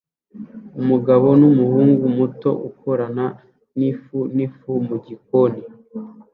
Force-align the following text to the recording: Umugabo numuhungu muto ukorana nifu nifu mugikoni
Umugabo 0.79 1.27
numuhungu 1.41 2.05
muto 2.17 2.49
ukorana 2.69 3.25
nifu 3.77 4.17
nifu 4.35 4.69
mugikoni 4.87 5.61